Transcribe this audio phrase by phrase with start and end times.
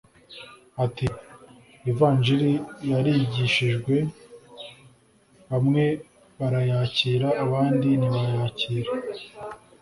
[0.85, 1.07] Ati
[1.91, 2.51] “Ivanjili
[2.91, 3.95] yarigishijwe
[5.49, 5.85] bamwe
[6.37, 8.91] barayakira abandi ntibayakira